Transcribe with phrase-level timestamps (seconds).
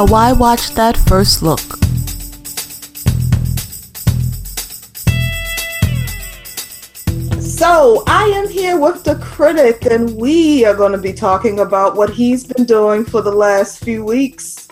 [0.00, 1.60] a Why Watch That First Look.
[7.42, 11.96] So, I am here with the critic, and we are going to be talking about
[11.96, 14.68] what he's been doing for the last few weeks.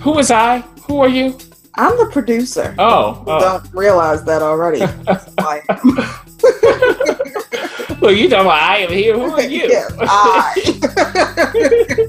[0.00, 0.62] Who is I?
[0.88, 1.38] Who are you?
[1.76, 2.74] I'm the producer.
[2.76, 3.40] Oh, You oh.
[3.40, 4.80] don't realize that already.
[8.02, 9.14] well, you talking about I am here.
[9.14, 9.68] Who are you?
[9.68, 10.52] yes, I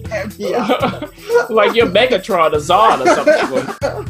[0.12, 1.06] am here.
[1.50, 3.36] like you're Megatron or Zod or something.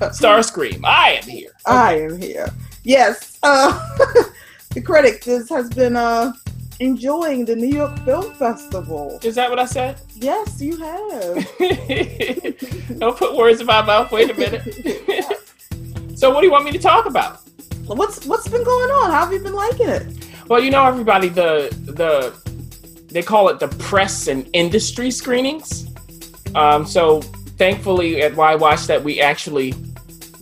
[0.10, 0.82] Starscream.
[0.86, 1.52] I am here.
[1.66, 2.48] I am here.
[2.84, 3.38] Yes.
[3.44, 3.72] Uh,
[4.74, 6.32] the critic this has been uh,
[6.80, 9.20] enjoying the New York Film Festival.
[9.24, 10.00] Is that what I said?
[10.16, 11.36] Yes, you have.
[13.00, 14.12] Don't put words in my mouth.
[14.12, 14.64] Wait a minute.
[16.18, 17.40] so, what do you want me to talk about?
[17.86, 19.12] what's what's been going on?
[19.12, 20.26] How have you been liking it?
[20.48, 22.34] Well, you know, everybody, the the
[23.08, 25.88] they call it the press and industry screenings.
[26.56, 27.22] Um, so,
[27.58, 29.74] thankfully, at Why Watch that we actually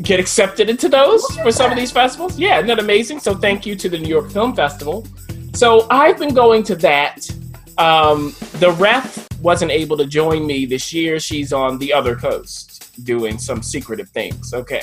[0.01, 2.39] get accepted into those for some of these festivals.
[2.39, 3.19] Yeah, isn't that amazing?
[3.19, 5.05] So, thank you to the New York Film Festival.
[5.53, 7.29] So, I've been going to that.
[7.77, 11.19] Um, the ref wasn't able to join me this year.
[11.19, 12.71] She's on the other coast
[13.03, 14.53] doing some secretive things.
[14.53, 14.81] Okay.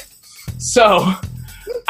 [0.58, 1.12] So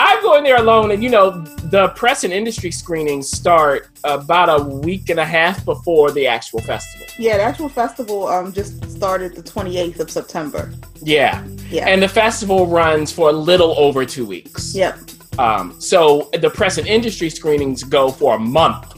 [0.00, 1.30] I'm going there alone, and you know,
[1.70, 6.60] the press and industry screenings start about a week and a half before the actual
[6.60, 7.06] festival.
[7.18, 10.72] Yeah, the actual festival um just started the 28th of September.
[11.02, 11.44] Yeah.
[11.68, 11.88] Yeah.
[11.88, 14.74] And the festival runs for a little over two weeks.
[14.74, 14.98] Yep.
[15.38, 18.94] Um, so the press and industry screenings go for a month.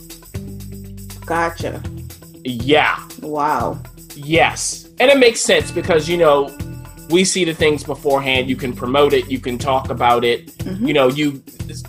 [1.26, 1.82] Gotcha.
[2.44, 3.06] Yeah.
[3.20, 3.78] Wow.
[4.14, 4.88] Yes.
[5.00, 6.48] And it makes sense because, you know,
[7.10, 8.48] we see the things beforehand.
[8.48, 10.56] You can promote it, you can talk about it.
[10.58, 10.86] Mhm.
[10.86, 11.42] You know, you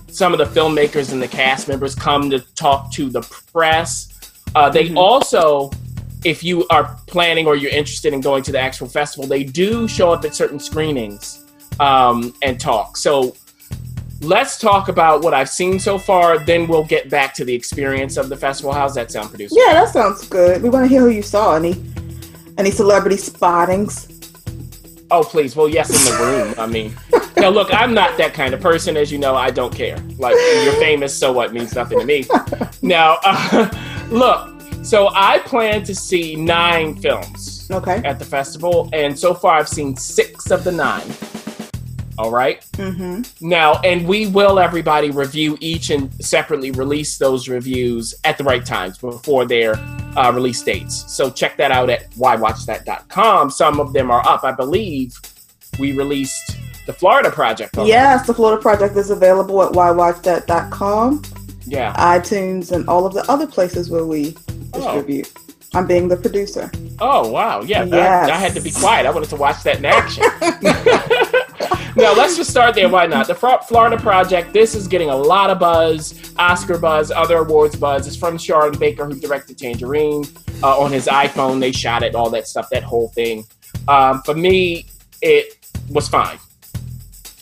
[0.07, 3.21] some of the filmmakers and the cast members come to talk to the
[3.53, 4.07] press.
[4.55, 4.97] Uh, they Mhm.
[4.97, 5.71] also,
[6.23, 9.87] if you are planning or you're interested in going to the actual festival, they do
[9.87, 11.39] show up at certain screenings
[11.79, 12.97] um, and talk.
[12.97, 13.33] So
[14.21, 16.37] let's talk about what I've seen so far.
[16.37, 18.71] Then we'll get back to the experience of the festival.
[18.71, 19.55] How's that sound, producer?
[19.57, 20.61] Yeah, that sounds good.
[20.61, 21.55] We want to hear who you saw.
[21.55, 21.75] Any
[22.57, 24.07] any celebrity spottings?
[25.11, 25.55] Oh, please.
[25.55, 26.55] Well, yes, in the room.
[26.57, 26.95] I mean,
[27.35, 28.95] now look, I'm not that kind of person.
[28.95, 29.97] As you know, I don't care.
[30.17, 32.25] Like, you're famous, so what means nothing to me.
[32.81, 33.69] Now, uh,
[34.09, 34.49] look,
[34.85, 38.01] so I plan to see nine films Okay.
[38.05, 41.07] at the festival, and so far I've seen six of the nine.
[42.17, 42.61] All right.
[42.73, 43.47] Mm-hmm.
[43.47, 48.65] Now, and we will, everybody, review each and separately release those reviews at the right
[48.65, 49.75] times before their
[50.15, 51.03] uh, release dates.
[51.11, 53.49] So check that out at whywatchthat.com.
[53.51, 54.43] Some of them are up.
[54.43, 55.13] I believe
[55.79, 57.77] we released the Florida Project.
[57.77, 57.91] already.
[57.91, 61.21] Yes, the Florida Project is available at whywatchthat.com,
[61.65, 61.93] Yeah.
[61.95, 64.35] iTunes, and all of the other places where we
[64.71, 65.31] distribute.
[65.73, 66.69] I'm being the producer.
[66.99, 67.61] Oh, wow.
[67.61, 67.85] Yeah.
[67.85, 68.29] Yes.
[68.29, 69.05] I, had to be quiet.
[69.05, 70.23] I wanted to watch that in action.
[71.95, 72.89] now, let's just start there.
[72.89, 73.27] Why not?
[73.27, 78.07] The Florida Project, this is getting a lot of buzz, Oscar buzz, other awards buzz.
[78.07, 80.25] It's from Sean Baker, who directed Tangerine.
[80.63, 83.45] Uh, on his iPhone, they shot it, all that stuff, that whole thing.
[83.87, 84.85] Um, for me,
[85.21, 85.57] it
[85.89, 86.37] was fine.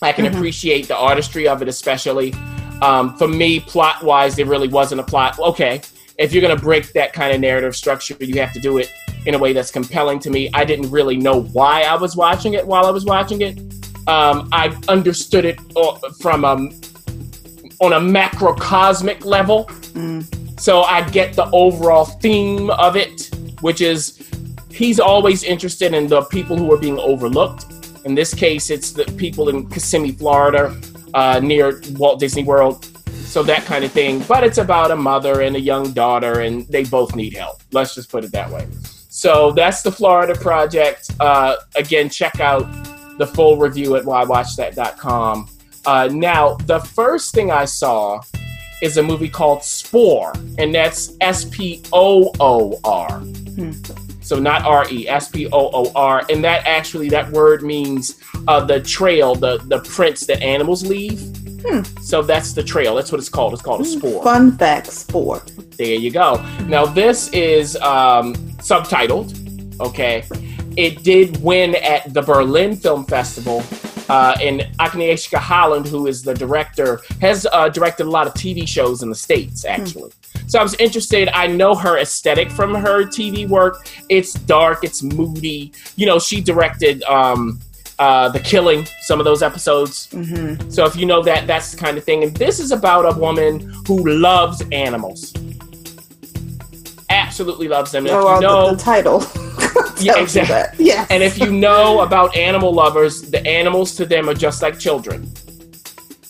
[0.02, 0.36] I can Mhm.
[0.36, 2.34] appreciate the artistry of it, especially.
[2.82, 5.38] Um, for me, plot wise, there really wasn't a plot.
[5.38, 5.82] Okay,
[6.18, 8.90] if you're going to break that kind of narrative structure, you have to do it
[9.26, 10.50] in a way that's compelling to me.
[10.54, 13.60] I didn't really know why I was watching it while I was watching it.
[14.08, 16.72] Um, I understood it uh, from um,
[17.82, 19.66] on a macrocosmic level.
[19.94, 20.60] Mm.
[20.60, 23.30] So I get the overall theme of it,
[23.62, 24.20] which is
[24.72, 27.66] he's always interested in the people who are being overlooked.
[28.06, 30.76] In this case, it's the people in Kissimmee, Florida,
[31.14, 32.86] uh, near Walt Disney World.
[33.10, 34.20] So that kind of thing.
[34.28, 37.62] But it's about a mother and a young daughter, and they both need help.
[37.72, 38.68] Let's just put it that way.
[39.10, 41.12] So that's the Florida Project.
[41.20, 42.66] Uh, again, check out
[43.20, 45.48] the full review at whywatchthat.com.
[45.86, 48.22] Uh, now, the first thing I saw
[48.82, 53.22] is a movie called Spoor, and that's S P O O R.
[54.22, 58.22] So not R E, S P O O R, and that actually that word means
[58.48, 61.20] uh, the trail, the the prints that animals leave.
[61.66, 61.82] Hmm.
[62.02, 62.96] So that's the trail.
[62.96, 63.54] That's what it's called.
[63.54, 64.24] It's called a spoor.
[64.24, 65.42] Fun fact spoor.
[65.78, 66.42] There you go.
[66.68, 69.36] Now this is um, subtitled.
[69.82, 70.24] Okay,
[70.78, 73.64] it did win at the Berlin Film Festival.
[74.10, 78.68] Uh, and Agnieszka Holland, who is the director, has uh, directed a lot of TV
[78.68, 79.66] shows in the states.
[79.66, 80.12] Actually,
[80.48, 81.30] so I was interested.
[81.30, 83.88] I know her aesthetic from her TV work.
[84.10, 84.84] It's dark.
[84.84, 85.74] It's moody.
[85.96, 87.60] You know, she directed um,
[88.00, 90.08] uh, The Killing, some of those episodes.
[90.08, 90.70] Mm-hmm.
[90.72, 92.24] So if you know that, that's the kind of thing.
[92.24, 95.34] And this is about a woman who loves animals.
[97.40, 98.06] Absolutely loves them.
[98.10, 99.20] Oh, you know, the, the title
[100.02, 100.86] Yeah, exactly.
[100.86, 101.08] Yes.
[101.10, 105.32] And if you know about animal lovers, the animals to them are just like children.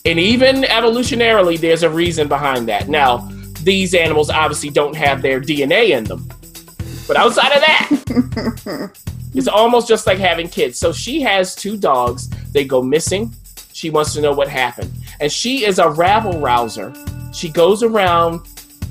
[0.06, 2.90] And even evolutionarily, there's a reason behind that.
[2.90, 3.28] Now,
[3.64, 6.30] these animals obviously don't have their DNA in them.
[7.08, 8.92] But outside of that,
[9.34, 10.78] it's almost just like having kids.
[10.78, 12.30] So she has two dogs.
[12.52, 13.34] They go missing.
[13.74, 14.92] She wants to know what happened.
[15.20, 16.94] And she is a rabble rouser.
[17.34, 18.46] She goes around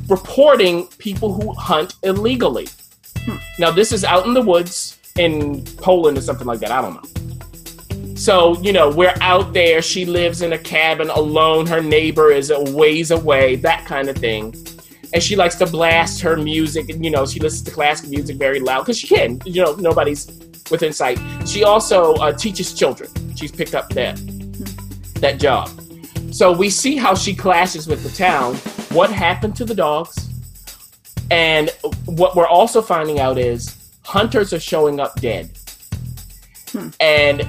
[0.09, 2.69] reporting people who hunt illegally.
[3.59, 6.71] Now, this is out in the woods in Poland or something like that.
[6.71, 8.15] I don't know.
[8.15, 9.81] So, you know, we're out there.
[9.81, 11.67] She lives in a cabin alone.
[11.67, 14.55] Her neighbor is a ways away, that kind of thing.
[15.15, 16.89] And she likes to blast her music.
[16.89, 19.41] And, you know, she listens to classical music very loud because she can.
[19.45, 20.27] You know, nobody's
[20.71, 21.19] within sight.
[21.47, 23.11] She also uh, teaches children.
[23.37, 24.21] She's picked up that
[25.21, 25.71] that job.
[26.31, 28.55] So we see how she clashes with the town.
[28.91, 30.29] What happened to the dogs?
[31.31, 31.71] And
[32.07, 35.51] what we're also finding out is hunters are showing up dead.
[37.01, 37.47] And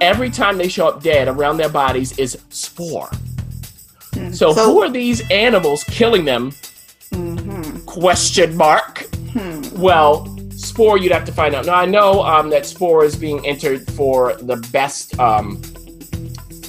[0.00, 3.08] every time they show up dead, around their bodies is spoor.
[4.32, 6.52] So, So- who are these animals killing them?
[7.86, 9.06] Question mark.
[9.74, 11.66] Well, Spoor, you'd have to find out.
[11.66, 15.60] Now, I know um, that Spoor is being entered for the best um,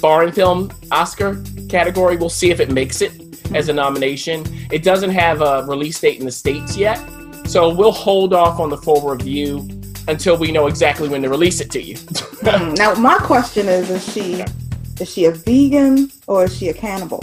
[0.00, 2.16] foreign film Oscar category.
[2.16, 3.12] We'll see if it makes it
[3.54, 4.44] as a nomination.
[4.70, 6.98] It doesn't have a release date in the States yet.
[7.46, 9.68] So we'll hold off on the full review
[10.08, 11.96] until we know exactly when to release it to you.
[12.46, 14.44] Mm, now my question is: Is she
[15.00, 17.20] is she a vegan or is she a cannibal?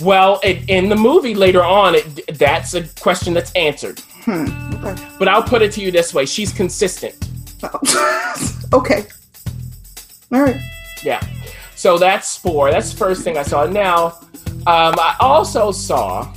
[0.00, 4.00] well, it, in the movie later on, it, that's a question that's answered.
[4.24, 4.46] Hmm.
[4.74, 5.02] Okay.
[5.18, 7.14] But I'll put it to you this way she's consistent.
[8.72, 9.06] okay.
[10.32, 10.60] All right.
[11.02, 11.26] Yeah.
[11.74, 12.70] So that's Spoor.
[12.70, 13.66] That's the first thing I saw.
[13.66, 14.18] Now,
[14.66, 16.32] um, I also saw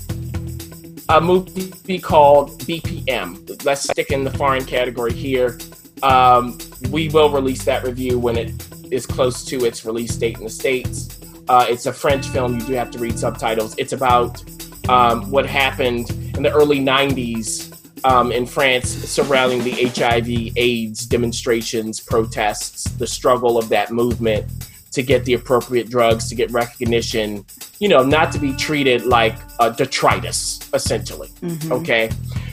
[1.10, 3.66] a movie called BPM.
[3.66, 5.58] Let's stick in the foreign category here.
[6.04, 6.60] Um,
[6.92, 8.54] we will release that review when it
[8.92, 11.20] is close to its release date in the States.
[11.48, 12.60] Uh, it's a French film.
[12.60, 13.74] You do have to read subtitles.
[13.80, 14.44] It's about
[14.88, 22.00] um, what happened in the early 90s um, in France surrounding the HIV AIDS demonstrations,
[22.00, 24.69] protests, the struggle of that movement
[25.00, 27.46] to get the appropriate drugs, to get recognition,
[27.80, 31.30] you know, not to be treated like uh, detritus, essentially.
[31.72, 32.10] Okay.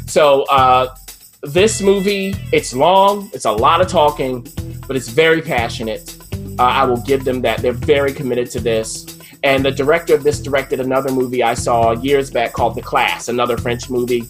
[0.06, 0.94] So, uh,
[1.42, 4.46] this movie, it's long, it's a lot of talking,
[4.86, 6.16] but it's very passionate.
[6.56, 7.62] Uh, I will give them that.
[7.62, 9.18] They're very committed to this.
[9.42, 13.28] And the director of this directed another movie I saw years back called The Class,
[13.28, 14.20] another French movie,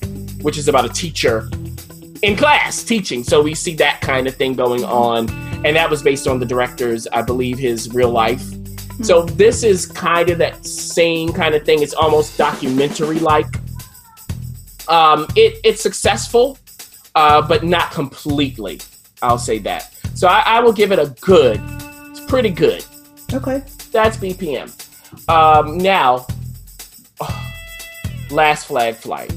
[0.40, 1.50] which is about a teacher
[2.22, 3.22] in class teaching.
[3.22, 5.28] So we see that kind of thing going on.
[5.64, 8.44] And that was based on the director's, I believe, his real life.
[9.02, 11.82] So this is kind of that same kind of thing.
[11.82, 13.46] It's almost documentary like.
[14.88, 16.58] Um, it, it's successful,
[17.14, 18.80] uh, but not completely.
[19.22, 19.92] I'll say that.
[20.14, 21.60] So I, I will give it a good.
[22.10, 22.84] It's pretty good.
[23.32, 23.62] Okay.
[23.90, 24.72] That's BPM.
[25.28, 26.26] Um, now,
[28.30, 29.32] Last Flag Flight.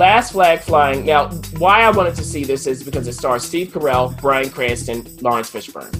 [0.00, 1.04] Last Flag Flying.
[1.04, 5.04] Now, why I wanted to see this is because it stars Steve Carell, Bryan Cranston,
[5.20, 5.92] Laurence Fishburne.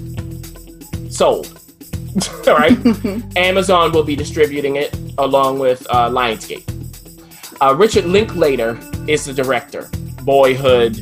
[1.12, 1.60] Sold.
[2.48, 3.36] All right.
[3.36, 6.64] Amazon will be distributing it along with uh, Lionsgate.
[7.60, 9.90] Uh, Richard Linklater is the director.
[10.22, 10.96] Boyhood,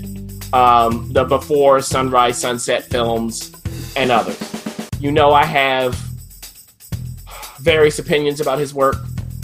[0.53, 3.53] um, the Before Sunrise Sunset films,
[3.95, 4.91] and others.
[4.99, 5.95] You know, I have
[7.61, 8.97] various opinions about his work.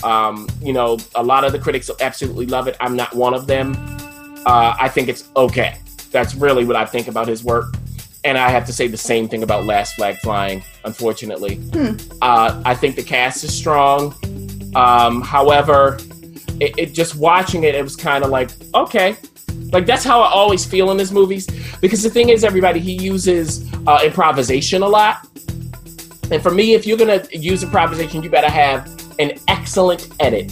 [0.04, 2.76] Um, you know, a lot of the critics absolutely love it.
[2.78, 3.74] I'm not one of them.
[4.46, 5.78] Uh, I think it's okay.
[6.10, 7.74] That's really what I think about his work.
[8.22, 11.60] And I have to say the same thing about Last Flag Flying, unfortunately.
[12.22, 14.14] Uh, I think the cast is strong.
[14.74, 15.98] Um, however,
[16.60, 19.16] it, it just watching it, it was kind of like, okay.
[19.72, 21.46] Like that's how I always feel in his movies.
[21.80, 25.26] Because the thing is, everybody, he uses uh, improvisation a lot.
[26.30, 30.50] And for me, if you're gonna use improvisation, you better have an excellent edit.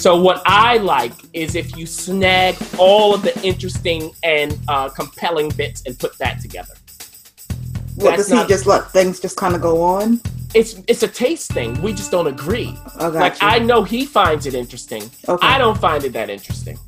[0.00, 5.50] So what I like is if you snag all of the interesting and uh, compelling
[5.50, 6.74] bits and put that together.
[7.96, 10.20] What That's does he not- just let things just kind of go on?
[10.52, 11.80] It's it's a taste thing.
[11.82, 12.76] We just don't agree.
[12.98, 13.48] Got Like you.
[13.48, 15.10] I know he finds it interesting.
[15.28, 15.46] Okay.
[15.46, 16.78] I don't find it that interesting.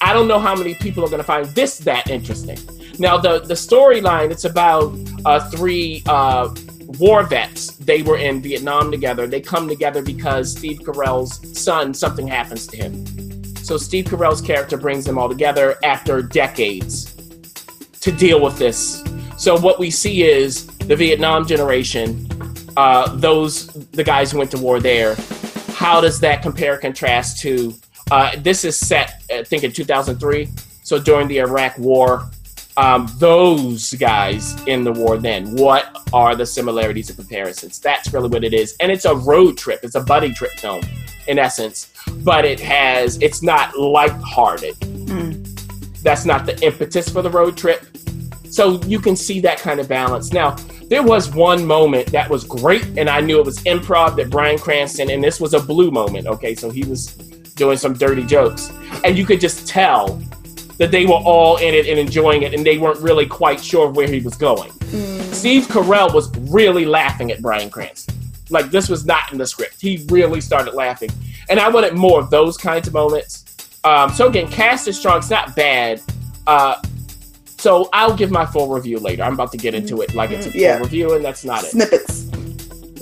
[0.00, 2.58] I don't know how many people are going to find this that interesting.
[2.98, 6.54] Now the the storyline it's about uh, three uh,
[7.00, 7.72] war vets.
[7.76, 9.26] They were in Vietnam together.
[9.26, 13.06] They come together because Steve Carell's son something happens to him.
[13.56, 17.14] So Steve Carell's character brings them all together after decades
[18.00, 19.02] to deal with this.
[19.38, 22.28] So what we see is the Vietnam generation,
[22.76, 25.16] uh, those the guys who went to war there.
[25.72, 27.74] How does that compare contrast to?
[28.10, 30.48] Uh, this is set, I think, in 2003.
[30.82, 32.28] So during the Iraq War,
[32.76, 37.78] um, those guys in the war then, what are the similarities and comparisons?
[37.78, 38.76] That's really what it is.
[38.80, 40.82] And it's a road trip, it's a buddy trip film
[41.26, 41.92] in essence,
[42.24, 44.74] but it has, it's not lighthearted.
[44.76, 46.02] Mm.
[46.02, 47.86] That's not the impetus for the road trip.
[48.44, 50.32] So you can see that kind of balance.
[50.32, 50.56] Now,
[50.88, 54.58] there was one moment that was great, and I knew it was improv that Bryan
[54.58, 56.26] Cranston, and this was a blue moment.
[56.26, 57.14] Okay, so he was
[57.54, 58.72] doing some dirty jokes,
[59.04, 60.20] and you could just tell
[60.80, 63.88] that they were all in it and enjoying it, and they weren't really quite sure
[63.90, 64.72] where he was going.
[65.32, 68.16] Steve Carell was really laughing at Bryan Cranston.
[68.48, 69.80] Like this was not in the script.
[69.80, 71.10] He really started laughing,
[71.48, 73.44] and I wanted more of those kinds of moments.
[73.84, 75.18] Um, so again, cast is strong.
[75.18, 76.00] It's not bad.
[76.46, 76.76] Uh,
[77.58, 79.22] so I'll give my full review later.
[79.22, 80.78] I'm about to get into it like it's a full Yeah.
[80.78, 81.70] review, and that's not it.
[81.70, 82.24] Snippets.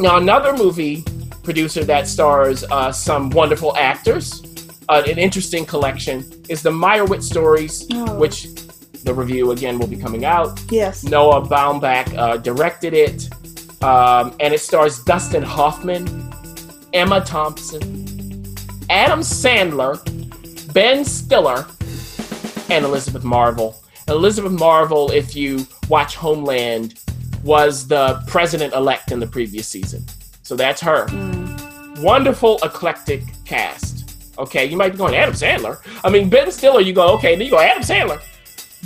[0.00, 1.04] Now, another movie
[1.44, 4.42] producer that stars uh, some wonderful actors,
[4.88, 8.14] uh, an interesting collection, is the Meyerowitz stories, Oh.
[8.18, 8.48] which
[9.04, 10.60] the review again will be coming out.
[10.70, 11.04] Yes.
[11.04, 13.28] Noah Baumbach uh, directed it,
[13.82, 16.32] um, and it stars Dustin Hoffman,
[16.92, 18.06] Emma Thompson,
[18.90, 19.94] Adam Sandler,
[20.72, 21.66] Ben Stiller,
[22.70, 23.80] and Elizabeth Marvel.
[24.08, 26.98] Elizabeth Marvel, if you watch Homeland,
[27.44, 30.04] was the president elect in the previous season.
[30.42, 31.06] So that's her.
[31.98, 33.97] Wonderful, eclectic cast.
[34.38, 35.80] Okay, you might be going, Adam Sandler.
[36.04, 38.22] I mean, Ben Stiller, you go, okay, then you go, Adam Sandler.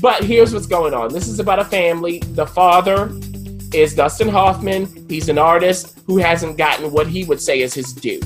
[0.01, 1.13] But here's what's going on.
[1.13, 2.21] This is about a family.
[2.21, 3.11] The father
[3.75, 5.07] is Dustin Hoffman.
[5.09, 8.21] He's an artist who hasn't gotten what he would say is his due.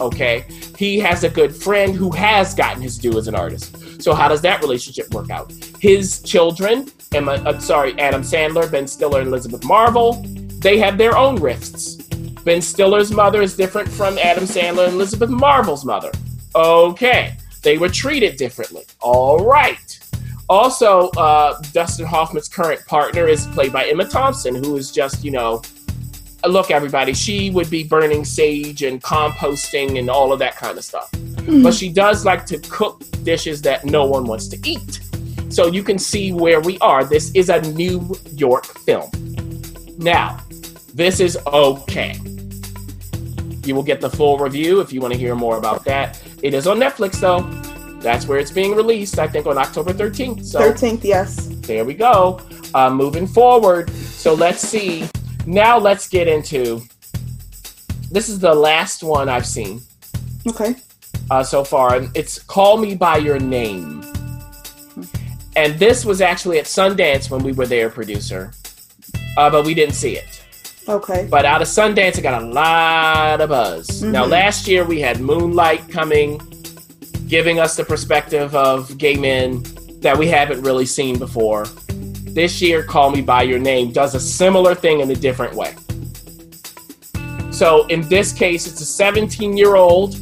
[0.00, 0.44] Okay.
[0.76, 4.02] He has a good friend who has gotten his due as an artist.
[4.02, 5.52] So how does that relationship work out?
[5.78, 10.24] His children, Emma, uh, sorry, Adam Sandler, Ben Stiller, and Elizabeth Marvel,
[10.58, 11.96] they have their own rifts.
[12.44, 16.10] Ben Stiller's mother is different from Adam Sandler and Elizabeth Marvel's mother.
[16.54, 17.36] Okay.
[17.62, 18.84] They were treated differently.
[19.00, 19.98] All right.
[20.48, 25.30] Also, uh, Dustin Hoffman's current partner is played by Emma Thompson, who is just, you
[25.30, 25.62] know,
[26.46, 30.84] look, everybody, she would be burning sage and composting and all of that kind of
[30.84, 31.10] stuff.
[31.62, 35.00] But she does like to cook dishes that no one wants to eat.
[35.48, 37.04] So you can see where we are.
[37.04, 39.10] This is a New York film.
[39.98, 40.38] Now,
[40.94, 42.18] this is okay.
[43.64, 46.20] You will get the full review if you want to hear more about that.
[46.42, 47.40] It is on Netflix, though.
[48.00, 50.44] That's where it's being released, I think, on October 13th.
[50.44, 51.48] So 13th, yes.
[51.60, 52.40] there we go.
[52.74, 53.90] Uh, moving forward.
[53.90, 55.08] So let's see.
[55.46, 56.82] Now let's get into.
[58.10, 59.80] This is the last one I've seen
[60.48, 60.74] Okay.
[61.30, 61.96] uh, so far.
[61.96, 64.02] and It's Call Me By Your Name.
[65.54, 68.52] And this was actually at Sundance when we were there, producer.
[69.36, 70.31] Uh, but we didn't see it.
[70.88, 71.26] Okay.
[71.30, 74.02] But out of Sundance, it got a lot of buzz.
[74.02, 74.30] Now, Mhm.
[74.30, 76.40] last year we had Moonlight coming,
[77.28, 79.64] giving us the perspective of gay men
[80.00, 81.66] that we haven't really seen before.
[82.24, 85.74] This year, Call Me By Your Name does a similar thing in a different way.
[87.50, 90.16] So, in this case, it's a 17 year old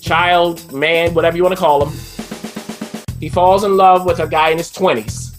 [0.00, 1.92] child, man, whatever you want to call him.
[3.20, 5.32] He falls in love with a guy in his 20s,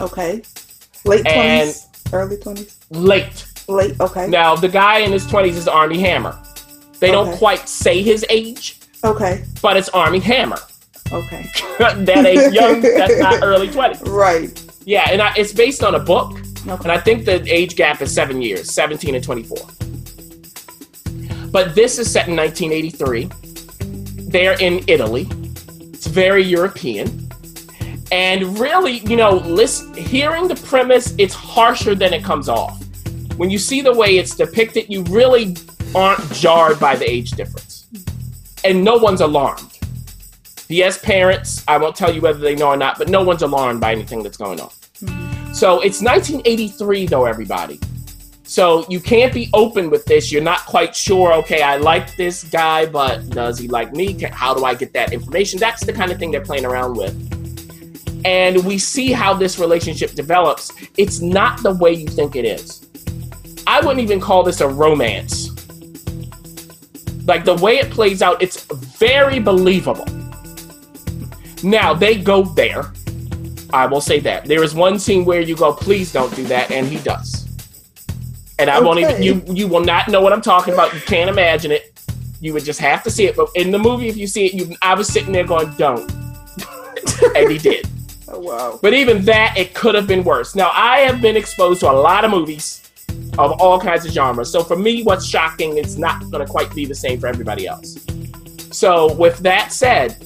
[0.00, 0.42] Okay.
[1.04, 2.76] Late And- 20s, early 20s.
[2.90, 3.46] late.
[3.68, 4.26] Late, okay.
[4.26, 6.36] Now, the guy in his 20s is Armie Hammer.
[6.98, 9.44] They don't quite say his age, Okay.
[9.60, 10.58] but it's Armie Hammer.
[11.12, 11.50] Okay.
[11.78, 14.06] that ain't young, that's not early 20s.
[14.08, 14.62] Right.
[14.84, 16.32] Yeah, and I, it's based on a book,
[16.66, 16.82] Okay.
[16.82, 19.58] and I think the age gap is seven years 17 and 24.
[21.50, 23.28] But this is set in 1983.
[24.28, 25.28] They're in Italy,
[25.92, 27.21] it's very European.
[28.12, 32.78] And really, you know, listen, hearing the premise, it's harsher than it comes off.
[33.38, 35.56] When you see the way it's depicted, you really
[35.94, 37.86] aren't jarred by the age difference.
[38.64, 39.78] And no one's alarmed.
[40.70, 41.64] Has parents.
[41.66, 44.22] I won't tell you whether they know or not, but no one's alarmed by anything
[44.22, 44.68] that's going on.
[44.68, 45.54] Mm-hmm.
[45.54, 47.80] So it's 1983, though, everybody.
[48.44, 50.30] So you can't be open with this.
[50.30, 54.18] You're not quite sure, okay, I like this guy, but does he like me?
[54.20, 55.58] How do I get that information?
[55.58, 57.41] That's the kind of thing they're playing around with.
[58.24, 60.70] And we see how this relationship develops.
[60.96, 62.86] It's not the way you think it is.
[63.66, 65.48] I wouldn't even call this a romance.
[67.26, 70.06] Like the way it plays out, it's very believable.
[71.62, 72.92] Now they go there.
[73.72, 74.44] I will say that.
[74.44, 77.48] There is one scene where you go, please don't do that, and he does.
[78.58, 80.92] And I won't even you you will not know what I'm talking about.
[80.94, 82.00] You can't imagine it.
[82.40, 83.36] You would just have to see it.
[83.36, 86.10] But in the movie, if you see it, you I was sitting there going, don't.
[87.36, 87.88] and he did.
[88.32, 88.78] Oh, wow.
[88.80, 90.54] But even that, it could have been worse.
[90.54, 92.90] Now, I have been exposed to a lot of movies
[93.38, 94.50] of all kinds of genres.
[94.50, 97.66] So for me, what's shocking, it's not going to quite be the same for everybody
[97.66, 97.98] else.
[98.70, 100.16] So with that said,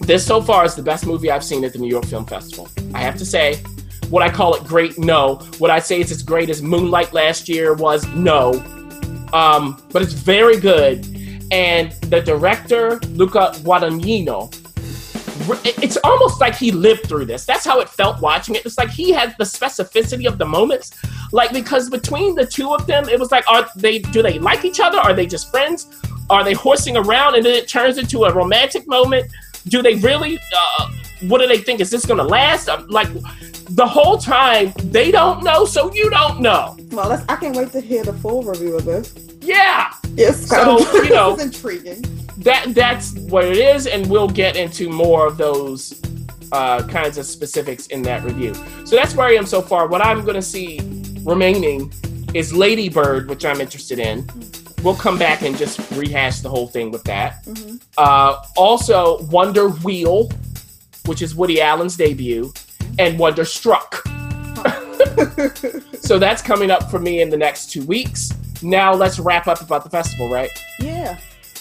[0.00, 2.68] This so far is the best movie I've seen at the New York Film Festival.
[2.94, 3.60] I have to say,
[4.10, 4.98] would I call it great?
[4.98, 5.40] No.
[5.58, 8.06] Would I say it's as great as Moonlight last year was?
[8.08, 8.52] No.
[9.32, 11.04] Um, but it's very good.
[11.50, 14.52] And the director, Luca Guadagnino,
[15.64, 17.44] it's almost like he lived through this.
[17.44, 18.64] That's how it felt watching it.
[18.64, 20.92] It's like he had the specificity of the moments.
[21.32, 24.64] Like because between the two of them, it was like, are they do they like
[24.64, 24.98] each other?
[24.98, 25.86] Are they just friends?
[26.30, 29.30] Are they horsing around and then it turns into a romantic moment?
[29.68, 30.38] Do they really?
[30.56, 30.90] Uh,
[31.22, 31.80] what do they think?
[31.80, 32.68] Is this going to last?
[32.68, 33.08] Um, like
[33.70, 36.76] the whole time, they don't know, so you don't know.
[36.92, 39.14] Well, I can't wait to hear the full review of this.
[39.40, 39.92] Yeah.
[40.16, 40.48] Yes.
[40.48, 42.02] So you know, intriguing.
[42.38, 46.00] That that's what it is, and we'll get into more of those
[46.52, 48.54] uh, kinds of specifics in that review.
[48.84, 49.86] So that's where I am so far.
[49.86, 50.80] What I'm going to see
[51.22, 51.92] remaining
[52.34, 54.28] is Lady Bird, which I'm interested in.
[54.82, 57.44] We'll come back and just rehash the whole thing with that.
[57.44, 57.76] Mm-hmm.
[57.98, 60.30] Uh, also, Wonder Wheel,
[61.06, 62.52] which is Woody Allen's debut,
[62.98, 64.06] and Wonderstruck.
[66.00, 68.32] so that's coming up for me in the next two weeks.
[68.62, 70.50] Now let's wrap up about the festival, right?
[70.80, 71.18] Yeah.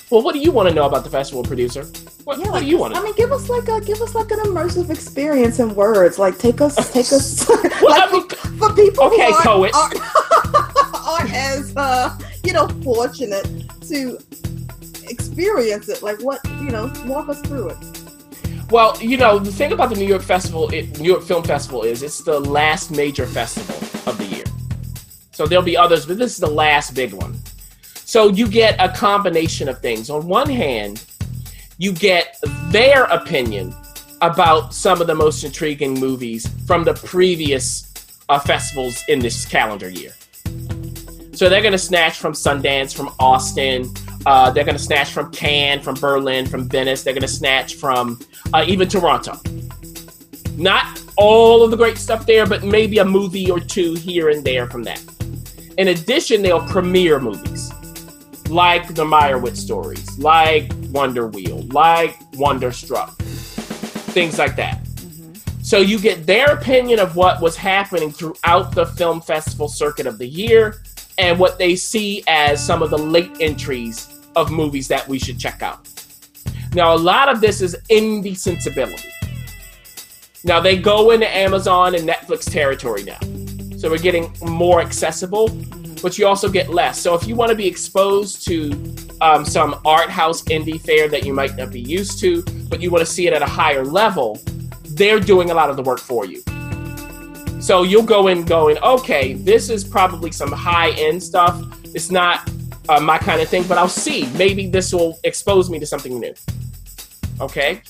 [0.09, 1.85] Well, what do you want to know about the festival, producer?
[2.25, 2.93] What, yeah, what do you want?
[2.93, 6.19] To I mean, give us like a give us like an immersive experience in words.
[6.19, 7.47] Like take us take us
[7.81, 8.35] well, like I mean, for,
[8.69, 13.45] for, people okay, who aren't, aren't, aren't as uh, you know fortunate
[13.87, 14.19] to
[15.09, 16.03] experience it.
[16.03, 17.77] Like what you know, walk us through it.
[18.71, 21.83] Well, you know, the thing about the New York Festival, it, New York Film Festival,
[21.83, 23.75] is it's the last major festival
[24.09, 24.34] of the year.
[25.35, 27.37] So there'll be others, but this is the last big one.
[27.83, 30.09] So you get a combination of things.
[30.09, 31.03] On one hand,
[31.77, 33.75] you get their opinion
[34.21, 37.93] about some of the most intriguing movies from the previous
[38.29, 40.13] uh, festivals in this calendar year.
[41.33, 43.93] So they're going to snatch from Sundance, from Austin.
[44.25, 47.03] Uh, they're going to snatch from Cannes, from Berlin, from Venice.
[47.03, 48.21] They're going to snatch from
[48.53, 49.37] uh, even Toronto.
[50.55, 54.41] Not all of the great stuff there, but maybe a movie or two here and
[54.41, 55.03] there from that.
[55.77, 57.71] In addition, they'll premiere movies
[58.49, 64.83] like the Meyerowitz stories, like Wonder Wheel, like Wonderstruck, things like that.
[64.83, 65.33] Mm-hmm.
[65.61, 70.17] So you get their opinion of what was happening throughout the film festival circuit of
[70.17, 70.81] the year
[71.17, 75.39] and what they see as some of the late entries of movies that we should
[75.39, 75.87] check out.
[76.73, 79.09] Now, a lot of this is indie sensibility.
[80.43, 83.19] Now, they go into Amazon and Netflix territory now.
[83.77, 85.49] So we're getting more accessible,
[86.01, 86.99] but you also get less.
[86.99, 88.71] So if you want to be exposed to
[89.21, 92.89] um, some art house indie fare that you might not be used to, but you
[92.91, 94.39] want to see it at a higher level,
[94.89, 96.41] they're doing a lot of the work for you.
[97.61, 101.61] So you'll go in going, okay, this is probably some high end stuff.
[101.95, 102.47] It's not
[102.89, 104.27] uh, my kind of thing, but I'll see.
[104.37, 106.33] Maybe this will expose me to something new.
[107.41, 107.81] Okay?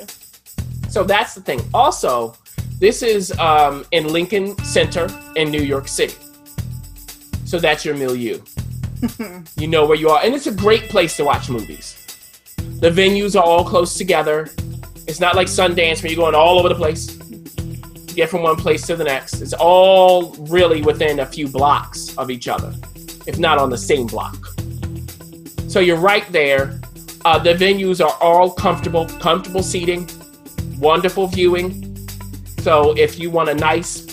[0.90, 1.60] So that's the thing.
[1.74, 2.36] Also,
[2.80, 6.16] this is um, in Lincoln Center in New York City.
[7.46, 8.40] So that's your milieu.
[9.58, 10.22] you know where you are.
[10.24, 12.02] And it's a great place to watch movies.
[12.80, 14.50] The venues are all close together.
[15.08, 17.16] It's not like Sundance where you're going all over the place
[18.16, 19.42] get from one place to the next.
[19.42, 22.74] It's all really within a few blocks of each other,
[23.28, 24.38] if not on the same block.
[25.68, 26.80] So you're right there.
[27.26, 30.10] Uh, the venues are all comfortable, comfortable seating,
[30.80, 31.85] wonderful viewing.
[32.66, 34.08] So if you want a nice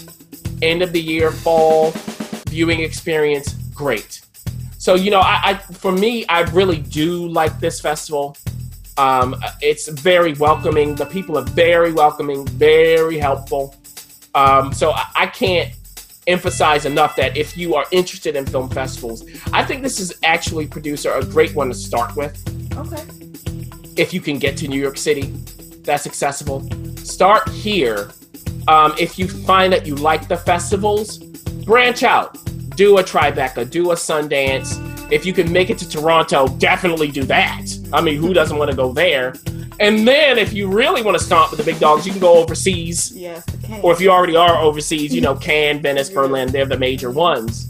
[0.61, 1.93] end of the year fall
[2.49, 4.21] viewing experience, great.
[4.77, 8.37] So you know, I, I for me, I really do like this festival.
[8.99, 10.95] Um, it's very welcoming.
[10.95, 13.75] The people are very welcoming, very helpful.
[14.35, 15.73] Um, so I, I can't
[16.27, 20.67] emphasize enough that if you are interested in film festivals, I think this is actually
[20.67, 22.37] producer a great one to start with.
[22.77, 23.03] Okay.
[23.97, 25.33] If you can get to New York City,
[25.85, 26.69] that's accessible.
[26.99, 28.11] Start here.
[28.68, 31.18] Um, if you find that you like the festivals,
[31.64, 32.38] branch out.
[32.77, 34.79] Do a Tribeca, do a Sundance.
[35.12, 37.64] If you can make it to Toronto, definitely do that.
[37.92, 39.35] I mean, who doesn't want to go there?
[39.79, 42.35] And then if you really want to stomp with the big dogs, you can go
[42.38, 43.12] overseas.
[43.14, 43.44] Yes,
[43.83, 47.68] or if you already are overseas, you know, Cannes, Venice, Berlin, they're the major ones.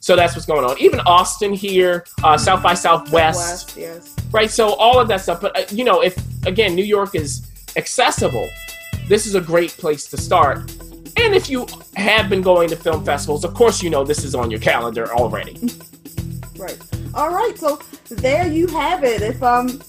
[0.00, 0.78] So that's what's going on.
[0.80, 4.16] Even Austin here, uh, South by Southwest, Southwest yes.
[4.32, 4.50] right?
[4.50, 5.40] So all of that stuff.
[5.40, 6.16] But uh, you know, if
[6.46, 8.48] again New York is accessible,
[9.12, 10.58] this is a great place to start.
[11.18, 14.34] And if you have been going to film festivals, of course you know this is
[14.34, 15.56] on your calendar already.
[16.56, 16.78] Right.
[17.14, 17.58] All right.
[17.58, 19.20] So there you have it.
[19.20, 19.82] If um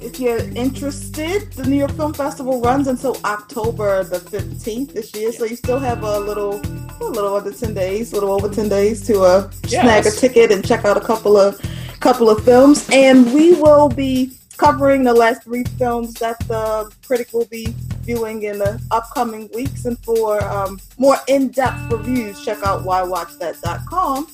[0.00, 5.32] if you're interested, the New York Film Festival runs until October the 15th this year,
[5.32, 6.54] so you still have a little,
[7.02, 9.82] a little under 10 days, a little over 10 days to uh, yes.
[9.82, 11.60] snag a ticket and check out a couple of
[12.00, 12.88] couple of films.
[12.90, 17.74] And we will be covering the last three films that the critic will be
[18.08, 19.84] viewing in the upcoming weeks.
[19.84, 24.26] And for um, more in-depth reviews, check out whywatchthat.com.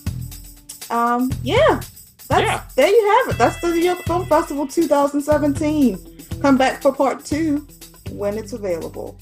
[0.91, 1.81] Um, yeah,
[2.29, 2.63] that's Yeah.
[2.77, 3.39] there you have it.
[3.39, 5.99] That's the New York Film Festival 2017.
[6.41, 7.67] Come back for part two
[8.13, 9.19] when it's available.